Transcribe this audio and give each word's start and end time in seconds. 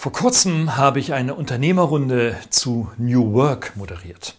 Vor 0.00 0.12
kurzem 0.12 0.78
habe 0.78 0.98
ich 0.98 1.12
eine 1.12 1.34
Unternehmerrunde 1.34 2.34
zu 2.48 2.90
New 2.96 3.34
Work 3.34 3.76
moderiert. 3.76 4.34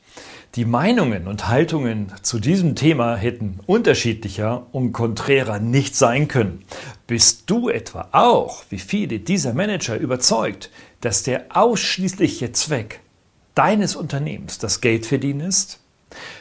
Die 0.55 0.65
Meinungen 0.65 1.27
und 1.27 1.49
Haltungen 1.49 2.11
zu 2.23 2.39
diesem 2.39 2.73
Thema 2.73 3.15
hätten 3.15 3.59
unterschiedlicher 3.67 4.65
und 4.71 4.91
konträrer 4.91 5.59
nicht 5.59 5.95
sein 5.95 6.27
können. 6.27 6.65
Bist 7.05 7.43
du 7.45 7.69
etwa 7.69 8.09
auch, 8.11 8.63
wie 8.71 8.79
viele 8.79 9.19
dieser 9.19 9.53
Manager, 9.53 9.97
überzeugt, 9.97 10.71
dass 10.99 11.21
der 11.21 11.45
ausschließliche 11.55 12.53
Zweck 12.53 13.01
deines 13.53 13.95
Unternehmens 13.95 14.57
das 14.57 14.81
Geldverdienen 14.81 15.47
ist? 15.47 15.79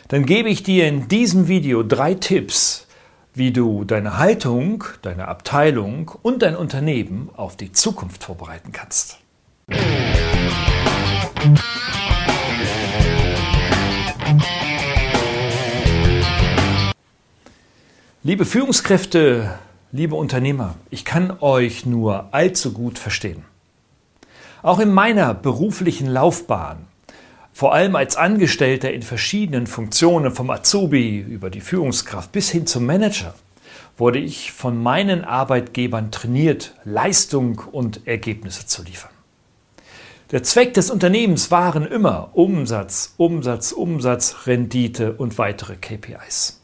Dann 0.08 0.24
gebe 0.24 0.48
ich 0.48 0.62
dir 0.62 0.88
in 0.88 1.08
diesem 1.08 1.46
Video 1.46 1.82
drei 1.82 2.14
Tipps, 2.14 2.86
wie 3.34 3.52
du 3.52 3.84
deine 3.84 4.18
Haltung, 4.18 4.84
deine 5.02 5.28
Abteilung 5.28 6.10
und 6.22 6.42
dein 6.42 6.56
Unternehmen 6.56 7.30
auf 7.36 7.56
die 7.56 7.72
Zukunft 7.72 8.24
vorbereiten 8.24 8.72
kannst. 8.72 9.18
Liebe 18.22 18.44
Führungskräfte, 18.44 19.58
liebe 19.92 20.14
Unternehmer, 20.14 20.74
ich 20.90 21.04
kann 21.04 21.38
euch 21.40 21.86
nur 21.86 22.34
allzu 22.34 22.72
gut 22.72 22.98
verstehen. 22.98 23.44
Auch 24.62 24.78
in 24.78 24.92
meiner 24.92 25.32
beruflichen 25.32 26.06
Laufbahn 26.06 26.89
vor 27.52 27.74
allem 27.74 27.96
als 27.96 28.16
Angestellter 28.16 28.92
in 28.92 29.02
verschiedenen 29.02 29.66
Funktionen, 29.66 30.32
vom 30.32 30.50
Azubi 30.50 31.18
über 31.18 31.50
die 31.50 31.60
Führungskraft 31.60 32.32
bis 32.32 32.50
hin 32.50 32.66
zum 32.66 32.86
Manager, 32.86 33.34
wurde 33.98 34.18
ich 34.18 34.52
von 34.52 34.82
meinen 34.82 35.24
Arbeitgebern 35.24 36.10
trainiert, 36.10 36.74
Leistung 36.84 37.62
und 37.70 38.06
Ergebnisse 38.06 38.66
zu 38.66 38.82
liefern. 38.82 39.10
Der 40.30 40.44
Zweck 40.44 40.74
des 40.74 40.90
Unternehmens 40.90 41.50
waren 41.50 41.84
immer 41.86 42.30
Umsatz, 42.34 43.14
Umsatz, 43.16 43.72
Umsatz, 43.72 44.46
Rendite 44.46 45.12
und 45.12 45.38
weitere 45.38 45.74
KPIs. 45.74 46.60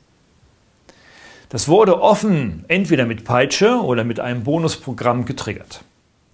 Das 1.48 1.68
wurde 1.68 2.00
offen 2.00 2.64
entweder 2.68 3.06
mit 3.06 3.24
Peitsche 3.24 3.80
oder 3.80 4.04
mit 4.04 4.20
einem 4.20 4.44
Bonusprogramm 4.44 5.24
getriggert. 5.24 5.82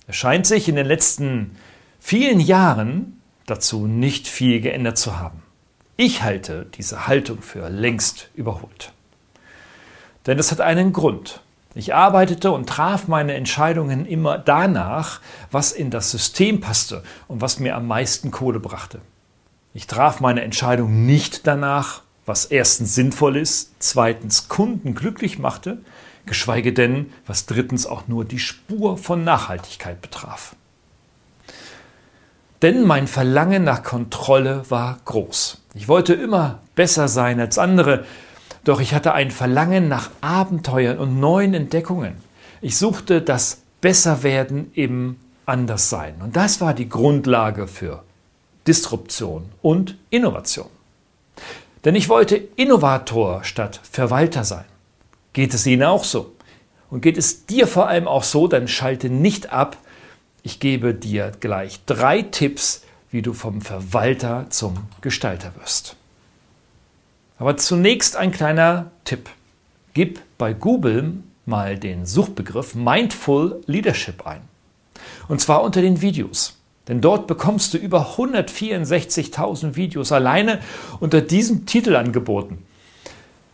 Es 0.06 0.16
scheint 0.16 0.47
sich 0.47 0.69
in 0.69 0.77
den 0.77 0.87
letzten 0.87 1.56
vielen 2.00 2.41
Jahren 2.41 3.22
dazu 3.47 3.87
nicht 3.87 4.29
viel 4.29 4.61
geändert 4.61 4.98
zu 4.98 5.19
haben. 5.19 5.43
Ich 5.97 6.23
halte 6.23 6.67
diese 6.75 7.07
Haltung 7.07 7.43
für 7.43 7.69
längst 7.69 8.31
überholt. 8.34 8.93
Denn 10.27 10.39
es 10.39 10.51
hat 10.51 10.61
einen 10.61 10.93
Grund. 10.93 11.41
Ich 11.75 11.95
arbeitete 11.95 12.51
und 12.51 12.69
traf 12.69 13.09
meine 13.09 13.34
Entscheidungen 13.34 14.05
immer 14.05 14.39
danach, 14.39 15.21
was 15.51 15.73
in 15.73 15.91
das 15.91 16.11
System 16.11 16.61
passte 16.61 17.03
und 17.29 17.41
was 17.41 17.59
mir 17.59 17.77
am 17.77 17.87
meisten 17.87 18.31
Kohle 18.31 18.61
brachte. 18.61 19.01
Ich 19.75 19.87
traf 19.87 20.21
meine 20.21 20.43
Entscheidung 20.43 21.06
nicht 21.06 21.47
danach, 21.47 22.03
was 22.27 22.45
erstens 22.45 22.95
sinnvoll 22.95 23.37
ist, 23.37 23.73
zweitens 23.79 24.49
Kunden 24.49 24.95
glücklich 24.95 25.39
machte, 25.39 25.79
geschweige 26.27 26.73
denn, 26.73 27.12
was 27.27 27.47
drittens 27.47 27.87
auch 27.87 28.06
nur 28.06 28.25
die 28.25 28.39
Spur 28.39 28.99
von 28.99 29.25
Nachhaltigkeit 29.25 30.01
betraf. 30.03 30.55
Denn 32.63 32.85
mein 32.85 33.09
Verlangen 33.09 33.65
nach 33.65 33.83
Kontrolle 33.83 34.63
war 34.69 34.99
groß. 35.05 35.61
Ich 35.75 35.89
wollte 35.89 36.15
immer 36.15 36.61
besser 36.77 37.09
sein 37.09 37.41
als 37.41 37.59
andere, 37.59 38.05
doch 38.63 38.81
ich 38.81 38.95
hatte 38.95 39.15
ein 39.15 39.33
Verlangen 39.33 39.89
nach 39.89 40.11
Abenteuern 40.21 40.99
und 40.99 41.19
neuen 41.19 41.55
Entdeckungen. 41.55 42.15
Ich 42.61 42.79
suchte 42.79 43.21
das 43.21 43.63
Besserwerden 43.81 44.71
im 44.75 45.17
Anderssein. 45.45 46.15
Und 46.23 46.37
das 46.37 46.61
war 46.61 46.73
die 46.73 46.89
Grundlage 46.89 47.67
für 47.67 48.05
Disruption 48.69 49.47
und 49.61 49.97
Innovation. 50.11 50.69
Denn 51.85 51.97
ich 51.97 52.09
wollte 52.09 52.37
Innovator 52.37 53.43
statt 53.43 53.81
Verwalter 53.83 54.45
sein. 54.45 54.65
Geht 55.33 55.53
es 55.53 55.67
Ihnen 55.67 55.83
auch 55.83 56.05
so? 56.05 56.33
Und 56.91 57.01
geht 57.01 57.19
es 57.19 57.47
dir 57.47 57.67
vor 57.67 57.89
allem 57.89 58.06
auch 58.06 58.22
so, 58.22 58.47
dann 58.47 58.69
schalte 58.69 59.11
nicht 59.11 59.53
ab, 59.53 59.77
ich 60.42 60.60
gebe 60.60 60.94
dir 60.94 61.32
gleich 61.41 61.80
drei 61.86 62.22
Tipps, 62.22 62.82
wie 63.10 63.22
du 63.22 63.32
vom 63.32 63.60
Verwalter 63.60 64.47
zum 64.50 64.75
Gestalter 65.00 65.53
wirst. 65.60 65.97
Aber 67.38 67.56
zunächst 67.56 68.16
ein 68.16 68.32
kleiner 68.32 68.91
Tipp. 69.04 69.28
Gib 69.94 70.20
bei 70.38 70.53
Google 70.53 71.14
mal 71.44 71.78
den 71.78 72.06
Suchbegriff 72.06 72.75
Mindful 72.75 73.62
Leadership 73.66 74.26
ein. 74.26 74.41
Und 75.28 75.41
zwar 75.41 75.62
unter 75.62 75.82
den 75.82 76.00
Videos. 76.00 76.59
Denn 76.88 77.00
dort 77.00 77.26
bekommst 77.26 77.74
du 77.74 77.78
über 77.78 78.14
164.000 78.16 79.76
Videos 79.76 80.10
alleine 80.10 80.60
unter 80.98 81.20
diesem 81.20 81.66
Titel 81.66 81.94
angeboten. 81.94 82.64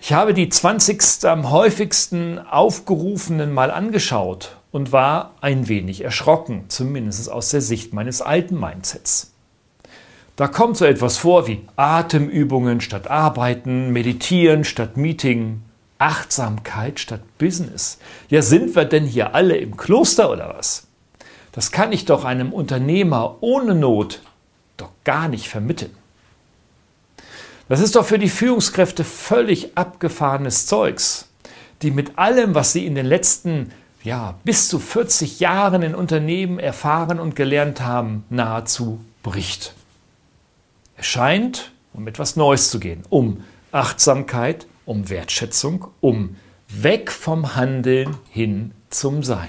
Ich 0.00 0.12
habe 0.12 0.32
die 0.32 0.48
20. 0.48 1.24
am 1.24 1.50
häufigsten 1.50 2.38
aufgerufenen 2.38 3.52
mal 3.52 3.70
angeschaut 3.70 4.57
und 4.72 4.92
war 4.92 5.34
ein 5.40 5.68
wenig 5.68 6.04
erschrocken, 6.04 6.64
zumindest 6.68 7.30
aus 7.30 7.50
der 7.50 7.60
Sicht 7.60 7.92
meines 7.92 8.20
alten 8.20 8.58
Mindsets. 8.58 9.32
Da 10.36 10.46
kommt 10.46 10.76
so 10.76 10.84
etwas 10.84 11.16
vor 11.16 11.48
wie 11.48 11.62
Atemübungen 11.76 12.80
statt 12.80 13.10
Arbeiten, 13.10 13.92
Meditieren 13.92 14.64
statt 14.64 14.96
Meeting, 14.96 15.62
Achtsamkeit 15.98 17.00
statt 17.00 17.22
Business. 17.38 17.98
Ja, 18.28 18.42
sind 18.42 18.76
wir 18.76 18.84
denn 18.84 19.04
hier 19.04 19.34
alle 19.34 19.56
im 19.56 19.76
Kloster 19.76 20.30
oder 20.30 20.54
was? 20.56 20.86
Das 21.52 21.72
kann 21.72 21.92
ich 21.92 22.04
doch 22.04 22.24
einem 22.24 22.52
Unternehmer 22.52 23.38
ohne 23.40 23.74
Not 23.74 24.20
doch 24.76 24.90
gar 25.02 25.28
nicht 25.28 25.48
vermitteln. 25.48 25.90
Das 27.68 27.80
ist 27.80 27.96
doch 27.96 28.06
für 28.06 28.18
die 28.18 28.28
Führungskräfte 28.28 29.04
völlig 29.04 29.76
abgefahrenes 29.76 30.66
Zeugs, 30.66 31.28
die 31.82 31.90
mit 31.90 32.16
allem, 32.16 32.54
was 32.54 32.72
sie 32.72 32.86
in 32.86 32.94
den 32.94 33.06
letzten 33.06 33.72
ja, 34.02 34.34
bis 34.44 34.68
zu 34.68 34.78
40 34.78 35.40
Jahren 35.40 35.82
in 35.82 35.94
Unternehmen 35.94 36.58
erfahren 36.58 37.18
und 37.20 37.36
gelernt 37.36 37.80
haben, 37.80 38.24
nahezu 38.30 39.00
bricht. 39.22 39.74
Es 40.96 41.06
scheint 41.06 41.72
um 41.98 42.06
etwas 42.06 42.36
Neues 42.36 42.70
zu 42.70 42.78
gehen, 42.78 43.02
um 43.08 43.42
Achtsamkeit, 43.72 44.66
um 44.86 45.10
Wertschätzung, 45.10 45.88
um 46.00 46.36
weg 46.68 47.10
vom 47.10 47.56
Handeln 47.56 48.16
hin 48.30 48.72
zum 48.88 49.22
Sein. 49.24 49.48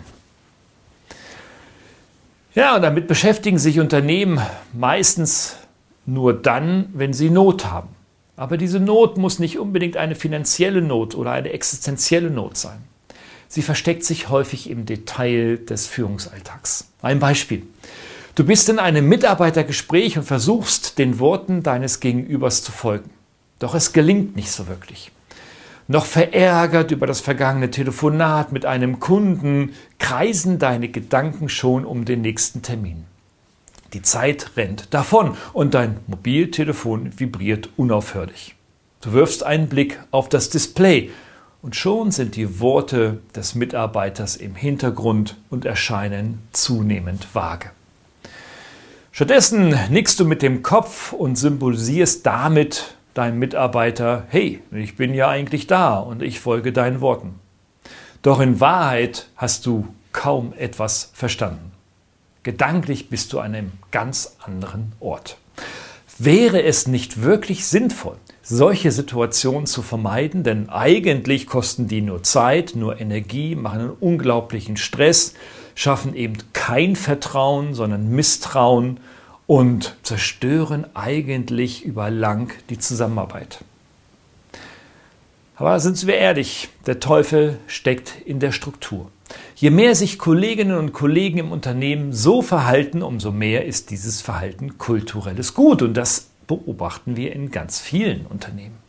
Ja, 2.55 2.75
und 2.75 2.81
damit 2.81 3.07
beschäftigen 3.07 3.59
sich 3.59 3.79
Unternehmen 3.79 4.41
meistens 4.73 5.57
nur 6.05 6.33
dann, 6.33 6.89
wenn 6.93 7.13
sie 7.13 7.29
Not 7.29 7.65
haben. 7.65 7.89
Aber 8.35 8.57
diese 8.57 8.79
Not 8.79 9.17
muss 9.17 9.37
nicht 9.37 9.59
unbedingt 9.59 9.95
eine 9.95 10.15
finanzielle 10.15 10.81
Not 10.81 11.13
oder 11.13 11.31
eine 11.31 11.51
existenzielle 11.51 12.31
Not 12.31 12.57
sein. 12.57 12.81
Sie 13.51 13.63
versteckt 13.63 14.05
sich 14.05 14.29
häufig 14.29 14.69
im 14.69 14.85
Detail 14.85 15.57
des 15.57 15.87
Führungsalltags. 15.87 16.87
Ein 17.01 17.17
Beispiel. 17.19 17.63
Du 18.35 18.45
bist 18.45 18.69
in 18.69 18.77
einem 18.77 19.09
Mitarbeitergespräch 19.09 20.17
und 20.17 20.23
versuchst, 20.23 20.99
den 20.99 21.17
Worten 21.17 21.63
deines 21.63 21.99
Gegenübers 21.99 22.63
zu 22.63 22.71
folgen. 22.71 23.09
Doch 23.57 23.73
es 23.73 23.91
gelingt 23.91 24.35
nicht 24.35 24.51
so 24.51 24.67
wirklich. 24.67 25.11
Noch 25.87 26.05
verärgert 26.05 26.91
über 26.91 27.07
das 27.07 27.21
vergangene 27.21 27.71
Telefonat 27.71 28.51
mit 28.51 28.67
einem 28.67 28.99
Kunden 28.99 29.73
kreisen 29.97 30.59
deine 30.59 30.89
Gedanken 30.89 31.49
schon 31.49 31.85
um 31.85 32.05
den 32.05 32.21
nächsten 32.21 32.61
Termin. 32.61 33.05
Die 33.93 34.03
Zeit 34.03 34.51
rennt 34.57 34.93
davon 34.93 35.35
und 35.53 35.73
dein 35.73 35.97
Mobiltelefon 36.05 37.17
vibriert 37.17 37.69
unaufhörlich. 37.77 38.53
Du 39.01 39.13
wirfst 39.13 39.41
einen 39.43 39.67
Blick 39.67 39.99
auf 40.11 40.29
das 40.29 40.51
Display 40.51 41.09
und 41.61 41.75
schon 41.75 42.11
sind 42.11 42.35
die 42.35 42.59
Worte 42.59 43.19
des 43.35 43.55
Mitarbeiters 43.55 44.35
im 44.35 44.55
Hintergrund 44.55 45.37
und 45.49 45.65
erscheinen 45.65 46.41
zunehmend 46.53 47.27
vage. 47.33 47.71
Stattdessen 49.11 49.75
nickst 49.89 50.19
du 50.19 50.25
mit 50.25 50.41
dem 50.41 50.63
Kopf 50.63 51.11
und 51.11 51.35
symbolisierst 51.35 52.25
damit 52.25 52.95
deinem 53.13 53.39
Mitarbeiter, 53.39 54.25
hey, 54.29 54.61
ich 54.71 54.95
bin 54.95 55.13
ja 55.13 55.27
eigentlich 55.27 55.67
da 55.67 55.97
und 55.97 56.21
ich 56.21 56.39
folge 56.39 56.71
deinen 56.71 57.01
Worten. 57.01 57.39
Doch 58.21 58.39
in 58.39 58.59
Wahrheit 58.59 59.27
hast 59.35 59.65
du 59.65 59.87
kaum 60.13 60.53
etwas 60.57 61.11
verstanden. 61.13 61.71
Gedanklich 62.43 63.09
bist 63.09 63.33
du 63.33 63.39
an 63.39 63.55
einem 63.55 63.71
ganz 63.91 64.37
anderen 64.39 64.93
Ort. 65.01 65.37
Wäre 66.17 66.63
es 66.63 66.87
nicht 66.87 67.21
wirklich 67.21 67.67
sinnvoll, 67.67 68.17
solche 68.49 68.91
Situationen 68.91 69.67
zu 69.67 69.83
vermeiden, 69.83 70.43
denn 70.43 70.69
eigentlich 70.69 71.45
kosten 71.45 71.87
die 71.87 72.01
nur 72.01 72.23
Zeit, 72.23 72.73
nur 72.75 72.99
Energie, 72.99 73.55
machen 73.55 73.79
einen 73.79 73.89
unglaublichen 73.91 74.75
Stress, 74.75 75.35
schaffen 75.75 76.15
eben 76.15 76.37
kein 76.53 76.95
Vertrauen, 76.95 77.75
sondern 77.75 78.09
Misstrauen 78.09 78.99
und 79.45 79.95
zerstören 80.01 80.85
eigentlich 80.95 81.85
über 81.85 82.09
lang 82.09 82.51
die 82.69 82.79
Zusammenarbeit. 82.79 83.59
Aber 85.55 85.79
sind 85.79 86.07
wir 86.07 86.15
ehrlich, 86.15 86.69
der 86.87 86.99
Teufel 86.99 87.59
steckt 87.67 88.13
in 88.25 88.39
der 88.39 88.51
Struktur. 88.51 89.11
Je 89.55 89.69
mehr 89.69 89.93
sich 89.93 90.17
Kolleginnen 90.17 90.77
und 90.77 90.93
Kollegen 90.93 91.37
im 91.37 91.51
Unternehmen 91.51 92.13
so 92.13 92.41
verhalten, 92.41 93.03
umso 93.03 93.31
mehr 93.31 93.65
ist 93.65 93.91
dieses 93.91 94.21
Verhalten 94.21 94.79
kulturelles 94.79 95.53
Gut. 95.53 95.81
Und 95.83 95.95
das 95.95 96.28
beobachten 96.49 97.15
wir 97.15 97.31
in 97.31 97.51
ganz 97.51 97.79
vielen 97.79 98.25
Unternehmen. 98.25 98.79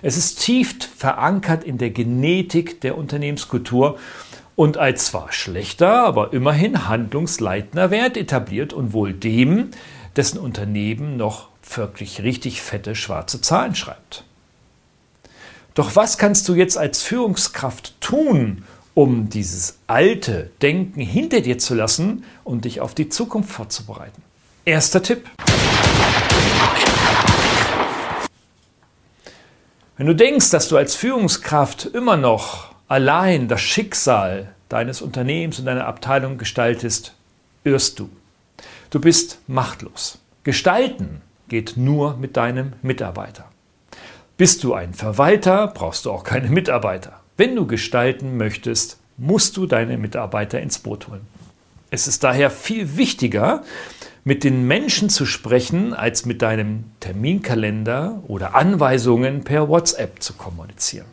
Es 0.00 0.16
ist 0.16 0.40
tief 0.40 0.74
verankert 0.96 1.62
in 1.62 1.76
der 1.76 1.90
Genetik 1.90 2.80
der 2.80 2.96
Unternehmenskultur 2.96 3.98
und 4.56 4.78
als 4.78 5.06
zwar 5.06 5.30
schlechter, 5.30 6.04
aber 6.04 6.32
immerhin 6.32 6.88
handlungsleitender 6.88 7.90
Wert 7.90 8.16
etabliert 8.16 8.72
und 8.72 8.94
wohl 8.94 9.12
dem, 9.12 9.70
dessen 10.16 10.38
Unternehmen 10.38 11.18
noch 11.18 11.48
wirklich 11.74 12.22
richtig 12.22 12.62
fette 12.62 12.94
schwarze 12.94 13.42
Zahlen 13.42 13.74
schreibt. 13.74 14.24
Doch 15.74 15.94
was 15.94 16.16
kannst 16.16 16.48
du 16.48 16.54
jetzt 16.54 16.78
als 16.78 17.02
Führungskraft 17.02 18.00
tun, 18.00 18.64
um 18.94 19.28
dieses 19.28 19.78
alte 19.86 20.50
Denken 20.62 21.02
hinter 21.02 21.42
dir 21.42 21.58
zu 21.58 21.74
lassen 21.74 22.24
und 22.44 22.64
dich 22.64 22.80
auf 22.80 22.94
die 22.94 23.10
Zukunft 23.10 23.50
vorzubereiten? 23.50 24.22
Erster 24.64 25.02
Tipp. 25.02 25.28
Wenn 29.98 30.06
du 30.06 30.14
denkst, 30.14 30.50
dass 30.50 30.68
du 30.68 30.76
als 30.76 30.94
Führungskraft 30.94 31.86
immer 31.86 32.16
noch 32.16 32.72
allein 32.86 33.48
das 33.48 33.60
Schicksal 33.60 34.54
deines 34.68 35.02
Unternehmens 35.02 35.58
und 35.58 35.64
deiner 35.64 35.88
Abteilung 35.88 36.38
gestaltest, 36.38 37.14
irrst 37.64 37.98
du. 37.98 38.08
Du 38.90 39.00
bist 39.00 39.40
machtlos. 39.48 40.18
Gestalten 40.44 41.20
geht 41.48 41.76
nur 41.76 42.16
mit 42.16 42.36
deinem 42.36 42.74
Mitarbeiter. 42.80 43.46
Bist 44.36 44.62
du 44.62 44.72
ein 44.72 44.94
Verwalter, 44.94 45.66
brauchst 45.66 46.04
du 46.04 46.12
auch 46.12 46.22
keine 46.22 46.48
Mitarbeiter. 46.48 47.18
Wenn 47.36 47.56
du 47.56 47.66
gestalten 47.66 48.36
möchtest, 48.36 48.98
musst 49.16 49.56
du 49.56 49.66
deine 49.66 49.98
Mitarbeiter 49.98 50.60
ins 50.60 50.78
Boot 50.78 51.08
holen. 51.08 51.26
Es 51.90 52.06
ist 52.06 52.22
daher 52.22 52.50
viel 52.52 52.96
wichtiger, 52.96 53.64
mit 54.28 54.44
den 54.44 54.66
Menschen 54.66 55.08
zu 55.08 55.24
sprechen, 55.24 55.94
als 55.94 56.26
mit 56.26 56.42
deinem 56.42 56.84
Terminkalender 57.00 58.22
oder 58.28 58.54
Anweisungen 58.54 59.42
per 59.42 59.70
WhatsApp 59.70 60.22
zu 60.22 60.34
kommunizieren. 60.34 61.06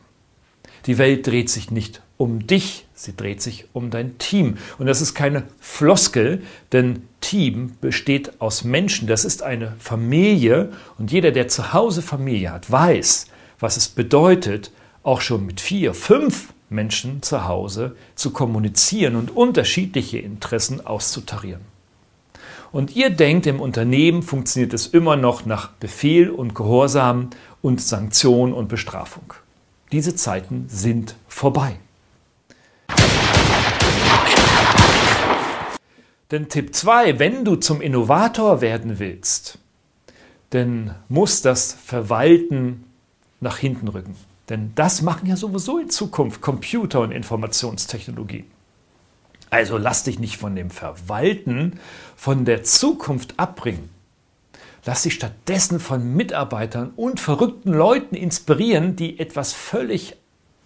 Die 0.86 0.98
Welt 0.98 1.26
dreht 1.26 1.50
sich 1.50 1.72
nicht 1.72 2.02
um 2.18 2.46
dich, 2.46 2.88
sie 2.94 3.16
dreht 3.16 3.42
sich 3.42 3.68
um 3.72 3.90
dein 3.90 4.18
Team. 4.18 4.58
Und 4.80 4.88
das 4.88 5.00
ist 5.00 5.14
keine 5.14 5.44
Floskel, 5.62 6.42
denn 6.74 7.04
Team 7.22 7.78
besteht 7.80 8.42
aus 8.42 8.66
Menschen, 8.66 9.08
das 9.08 9.24
ist 9.24 9.44
eine 9.44 9.76
Familie 9.80 10.74
und 10.98 11.10
jeder, 11.10 11.32
der 11.32 11.48
zu 11.48 11.72
Hause 11.72 12.02
Familie 12.02 12.52
hat, 12.52 12.70
weiß, 12.70 13.28
was 13.62 13.78
es 13.78 13.88
bedeutet, 13.88 14.72
auch 15.04 15.22
schon 15.22 15.46
mit 15.46 15.62
vier, 15.62 15.94
fünf 15.94 16.54
Menschen 16.70 17.22
zu 17.22 17.48
Hause 17.48 17.96
zu 18.16 18.32
kommunizieren 18.32 19.16
und 19.16 19.34
unterschiedliche 19.34 20.18
Interessen 20.18 20.86
auszutarieren. 20.86 21.75
Und 22.76 22.94
ihr 22.94 23.10
denkt, 23.10 23.48
im 23.48 23.62
Unternehmen 23.62 24.22
funktioniert 24.22 24.74
es 24.74 24.88
immer 24.88 25.16
noch 25.16 25.46
nach 25.46 25.70
Befehl 25.70 26.30
und 26.30 26.56
Gehorsam 26.56 27.30
und 27.62 27.80
Sanktion 27.80 28.52
und 28.52 28.68
Bestrafung. 28.68 29.34
Diese 29.94 30.14
Zeiten 30.14 30.66
sind 30.68 31.16
vorbei. 31.30 31.78
Denn 36.32 36.50
Tipp 36.50 36.76
2, 36.76 37.18
wenn 37.18 37.46
du 37.46 37.56
zum 37.56 37.80
Innovator 37.80 38.60
werden 38.60 39.00
willst, 39.00 39.58
dann 40.50 40.96
muss 41.08 41.42
das 41.42 41.72
Verwalten 41.72 42.84
nach 43.40 43.58
hinten 43.58 43.88
rücken. 43.88 44.18
Denn 44.50 44.74
das 44.76 45.02
machen 45.02 45.30
ja 45.30 45.38
sowieso 45.38 45.78
in 45.78 45.90
Zukunft 45.90 46.42
Computer 46.42 47.00
und 47.00 47.14
Informationstechnologie. 47.14 48.44
Also 49.50 49.78
lass 49.78 50.04
dich 50.04 50.20
nicht 50.20 50.38
von 50.38 50.56
dem 50.56 50.70
Verwalten, 50.70 51.80
von 52.16 52.46
der 52.46 52.64
Zukunft 52.64 53.40
abbringen. 53.40 53.90
Lass 54.86 55.04
dich 55.04 55.16
stattdessen 55.16 55.80
von 55.80 56.16
Mitarbeitern 56.16 56.92
und 56.96 57.20
verrückten 57.20 57.74
Leuten 57.74 58.16
inspirieren, 58.16 58.96
die 58.96 59.20
etwas 59.20 59.54
völlig 59.54 60.16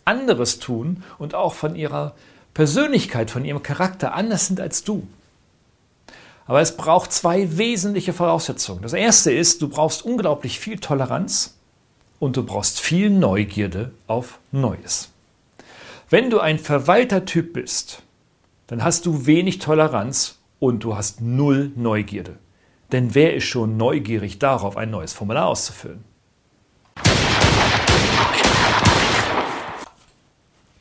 anderes 0.03 0.59
tun 0.59 1.03
und 1.17 1.35
auch 1.35 1.53
von 1.53 1.75
ihrer 1.75 2.15
Persönlichkeit, 2.53 3.31
von 3.31 3.45
ihrem 3.45 3.63
Charakter 3.63 4.13
anders 4.13 4.47
sind 4.47 4.59
als 4.59 4.83
du. 4.83 5.07
Aber 6.47 6.61
es 6.61 6.75
braucht 6.75 7.13
zwei 7.13 7.57
wesentliche 7.57 8.11
Voraussetzungen. 8.11 8.81
Das 8.81 8.93
erste 8.93 9.31
ist, 9.31 9.61
du 9.61 9.69
brauchst 9.69 10.03
unglaublich 10.03 10.59
viel 10.59 10.79
Toleranz 10.79 11.55
und 12.19 12.35
du 12.35 12.43
brauchst 12.43 12.79
viel 12.79 13.09
Neugierde 13.11 13.91
auf 14.07 14.39
Neues. 14.51 15.09
Wenn 16.09 16.31
du 16.31 16.39
ein 16.39 16.57
Verwaltertyp 16.57 17.53
bist, 17.53 18.01
dann 18.69 18.83
hast 18.83 19.07
du 19.07 19.25
wenig 19.25 19.57
Toleranz 19.57 20.37
und 20.59 20.83
du 20.83 20.95
hast 20.95 21.21
null 21.21 21.71
Neugierde. 21.75 22.37
Denn 22.91 23.15
wer 23.15 23.35
ist 23.35 23.45
schon 23.45 23.77
neugierig 23.77 24.37
darauf, 24.37 24.77
ein 24.77 24.91
neues 24.91 25.11
Formular 25.11 25.47
auszufüllen? 25.47 26.03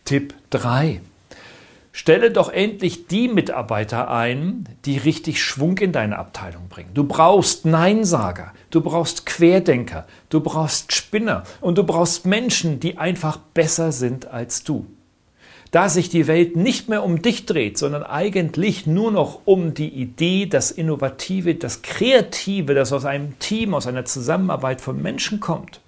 Tipp 0.04 0.34
3. 0.50 1.00
Stelle 1.92 2.30
doch 2.30 2.50
endlich 2.50 3.06
die 3.06 3.26
Mitarbeiter 3.26 4.10
ein, 4.10 4.68
die 4.84 4.98
richtig 4.98 5.42
Schwung 5.42 5.78
in 5.78 5.92
deine 5.92 6.18
Abteilung 6.18 6.68
bringen. 6.68 6.90
Du 6.92 7.04
brauchst 7.04 7.64
Neinsager, 7.64 8.52
du 8.70 8.82
brauchst 8.82 9.24
Querdenker, 9.24 10.06
du 10.28 10.40
brauchst 10.40 10.92
Spinner 10.92 11.44
und 11.62 11.78
du 11.78 11.84
brauchst 11.84 12.26
Menschen, 12.26 12.80
die 12.80 12.98
einfach 12.98 13.38
besser 13.38 13.92
sind 13.92 14.26
als 14.26 14.62
du 14.62 14.86
da 15.70 15.88
sich 15.88 16.08
die 16.08 16.26
Welt 16.26 16.56
nicht 16.56 16.88
mehr 16.88 17.02
um 17.04 17.20
dich 17.20 17.46
dreht, 17.46 17.76
sondern 17.78 18.02
eigentlich 18.02 18.86
nur 18.86 19.10
noch 19.10 19.40
um 19.44 19.74
die 19.74 19.88
Idee, 19.88 20.46
das 20.46 20.70
Innovative, 20.70 21.54
das 21.54 21.82
Kreative, 21.82 22.74
das 22.74 22.92
aus 22.92 23.04
einem 23.04 23.38
Team, 23.38 23.74
aus 23.74 23.86
einer 23.86 24.04
Zusammenarbeit 24.04 24.80
von 24.80 25.00
Menschen 25.02 25.40
kommt, 25.40 25.80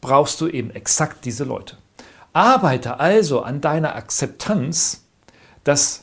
brauchst 0.00 0.40
du 0.40 0.48
eben 0.48 0.70
exakt 0.70 1.24
diese 1.24 1.44
Leute. 1.44 1.76
Arbeite 2.32 3.00
also 3.00 3.40
an 3.40 3.60
deiner 3.60 3.96
Akzeptanz, 3.96 5.04
dass 5.64 6.02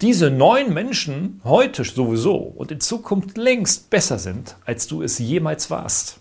diese 0.00 0.30
neuen 0.30 0.72
Menschen 0.72 1.40
heute 1.44 1.84
sowieso 1.84 2.36
und 2.36 2.70
in 2.70 2.80
Zukunft 2.80 3.36
längst 3.36 3.90
besser 3.90 4.18
sind, 4.18 4.56
als 4.64 4.86
du 4.86 5.02
es 5.02 5.18
jemals 5.18 5.70
warst. 5.70 6.18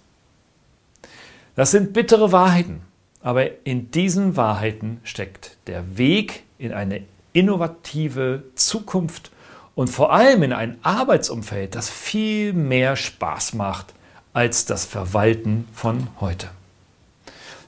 Das 1.56 1.72
sind 1.72 1.94
bittere 1.94 2.32
Wahrheiten. 2.32 2.82
Aber 3.22 3.66
in 3.66 3.92
diesen 3.92 4.36
Wahrheiten 4.36 5.00
steckt 5.04 5.58
der 5.68 5.98
Weg 5.98 6.44
in 6.58 6.74
eine 6.74 7.04
innovative 7.34 8.44
Zukunft 8.56 9.32
und 9.76 9.90
vor 9.90 10.12
allem 10.12 10.44
in 10.44 10.54
ein 10.54 10.78
Arbeitsumfeld, 10.84 11.76
das 11.76 11.90
viel 11.90 12.54
mehr 12.54 12.96
Spaß 12.96 13.54
macht 13.54 13.94
als 14.34 14.66
das 14.66 14.86
Verwalten 14.86 15.68
von 15.74 16.08
heute. 16.20 16.50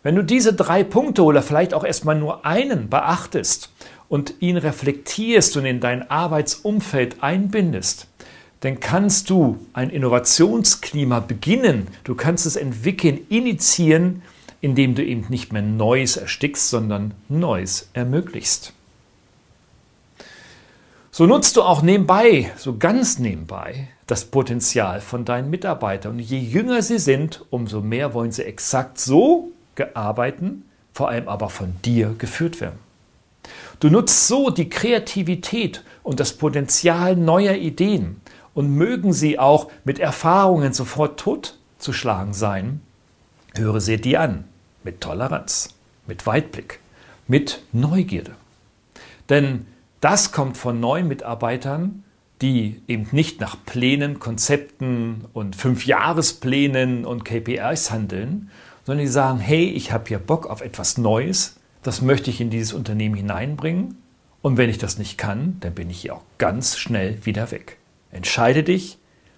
Wenn 0.01 0.15
du 0.15 0.23
diese 0.23 0.53
drei 0.53 0.83
Punkte 0.83 1.23
oder 1.23 1.41
vielleicht 1.41 1.73
auch 1.73 1.85
erstmal 1.85 2.15
nur 2.17 2.45
einen 2.45 2.89
beachtest 2.89 3.71
und 4.09 4.33
ihn 4.39 4.57
reflektierst 4.57 5.55
und 5.55 5.65
in 5.65 5.79
dein 5.79 6.09
Arbeitsumfeld 6.09 7.23
einbindest, 7.23 8.07
dann 8.59 8.79
kannst 8.79 9.29
du 9.29 9.59
ein 9.73 9.89
Innovationsklima 9.89 11.19
beginnen, 11.21 11.87
du 12.03 12.15
kannst 12.15 12.45
es 12.45 12.55
entwickeln, 12.55 13.19
initiieren, 13.29 14.23
indem 14.63 14.95
du 14.95 15.03
eben 15.03 15.25
nicht 15.27 15.51
mehr 15.51 15.61
Neues 15.61 16.15
erstickst, 16.15 16.69
sondern 16.69 17.13
Neues 17.27 17.89
ermöglichst. 17.91 18.71
So 21.11 21.25
nutzt 21.25 21.57
du 21.57 21.63
auch 21.63 21.81
nebenbei, 21.81 22.49
so 22.55 22.77
ganz 22.77 23.19
nebenbei, 23.19 23.89
das 24.07 24.23
Potenzial 24.23 25.01
von 25.01 25.25
deinen 25.25 25.49
Mitarbeitern. 25.49 26.13
Und 26.13 26.19
je 26.19 26.39
jünger 26.39 26.81
sie 26.81 26.97
sind, 26.97 27.43
umso 27.49 27.81
mehr 27.81 28.13
wollen 28.13 28.31
sie 28.31 28.43
exakt 28.43 28.99
so 28.99 29.51
gearbeitet, 29.75 30.53
vor 30.93 31.09
allem 31.09 31.27
aber 31.27 31.49
von 31.49 31.75
dir 31.83 32.15
geführt 32.17 32.61
werden. 32.61 32.79
Du 33.81 33.89
nutzt 33.89 34.29
so 34.29 34.49
die 34.49 34.69
Kreativität 34.69 35.83
und 36.03 36.21
das 36.21 36.37
Potenzial 36.37 37.17
neuer 37.17 37.55
Ideen 37.55 38.21
und 38.53 38.73
mögen 38.73 39.11
sie 39.11 39.37
auch 39.37 39.69
mit 39.83 39.99
Erfahrungen 39.99 40.71
sofort 40.71 41.19
totzuschlagen 41.19 42.33
sein. 42.33 42.79
Höre 43.55 43.81
sie 43.81 43.97
dir 43.97 44.21
an 44.21 44.45
mit 44.83 45.01
Toleranz, 45.01 45.75
mit 46.07 46.25
Weitblick, 46.25 46.79
mit 47.27 47.61
Neugierde. 47.71 48.35
Denn 49.29 49.65
das 50.01 50.31
kommt 50.31 50.57
von 50.57 50.79
neuen 50.79 51.07
Mitarbeitern, 51.07 52.03
die 52.41 52.81
eben 52.87 53.07
nicht 53.11 53.39
nach 53.39 53.55
Plänen, 53.65 54.19
Konzepten 54.19 55.25
und 55.33 55.55
Fünfjahresplänen 55.55 57.05
und 57.05 57.23
KPIs 57.23 57.89
handeln, 57.89 58.49
sondern 58.85 59.05
die 59.05 59.11
sagen, 59.11 59.39
hey, 59.39 59.65
ich 59.69 59.93
habe 59.93 60.09
hier 60.09 60.19
Bock 60.19 60.47
auf 60.47 60.61
etwas 60.61 60.97
Neues, 60.97 61.57
das 61.83 62.01
möchte 62.01 62.29
ich 62.29 62.41
in 62.41 62.49
dieses 62.49 62.73
Unternehmen 62.73 63.15
hineinbringen 63.15 63.95
und 64.41 64.57
wenn 64.57 64.69
ich 64.69 64.77
das 64.77 64.97
nicht 64.97 65.17
kann, 65.17 65.57
dann 65.61 65.73
bin 65.73 65.89
ich 65.89 66.01
hier 66.01 66.15
auch 66.15 66.23
ganz 66.37 66.77
schnell 66.77 67.25
wieder 67.25 67.51
weg. 67.51 67.77
Entscheide 68.11 68.63
dich, 68.63 68.97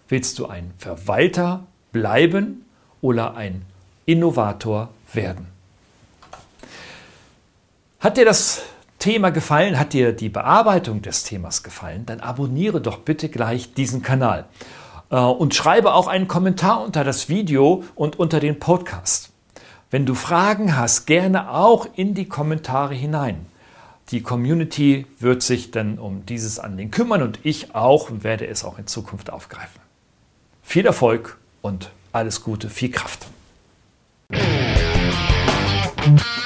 willst 0.10 0.40
du 0.40 0.48
ein 0.48 0.74
Verwalter 0.80 1.68
bleiben 1.92 2.66
oder 3.02 3.36
ein 3.36 3.62
Innovator 4.06 4.90
werden. 5.16 5.48
Hat 8.00 8.18
dir 8.18 8.26
das 8.26 8.62
Thema 9.00 9.32
gefallen? 9.32 9.80
Hat 9.80 9.94
dir 9.94 10.12
die 10.14 10.30
Bearbeitung 10.30 11.02
des 11.02 11.24
Themas 11.24 11.64
gefallen? 11.64 12.06
Dann 12.06 12.20
abonniere 12.20 12.82
doch 12.82 13.00
bitte 13.00 13.30
gleich 13.30 13.74
diesen 13.74 14.02
Kanal 14.02 14.46
äh, 15.10 15.18
und 15.18 15.56
schreibe 15.56 15.94
auch 15.94 16.08
einen 16.08 16.28
Kommentar 16.28 16.84
unter 16.84 17.04
das 17.04 17.30
Video 17.30 17.84
und 17.96 18.20
unter 18.20 18.40
den 18.40 18.60
Podcast. 18.60 19.32
Wenn 19.92 20.06
du 20.06 20.16
Fragen 20.16 20.76
hast, 20.76 21.06
gerne 21.06 21.52
auch 21.52 21.88
in 21.96 22.14
die 22.14 22.28
Kommentare 22.28 22.94
hinein. 22.94 23.46
Die 24.10 24.22
Community 24.22 25.08
wird 25.20 25.42
sich 25.42 25.72
dann 25.72 25.98
um 25.98 26.26
dieses 26.26 26.60
Anliegen 26.60 26.92
kümmern 26.92 27.22
und 27.22 27.40
ich 27.44 27.74
auch 27.74 28.10
und 28.10 28.24
werde 28.24 28.46
es 28.46 28.64
auch 28.64 28.78
in 28.78 28.88
Zukunft 28.88 29.32
aufgreifen. 29.32 29.82
Viel 30.62 30.86
Erfolg 30.86 31.38
und 31.62 31.92
alles 32.12 32.44
Gute, 32.44 32.70
viel 32.70 32.92
Kraft. 32.92 33.28
Bye. 36.06 36.45